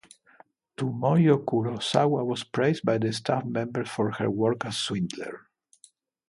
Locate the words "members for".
3.45-4.09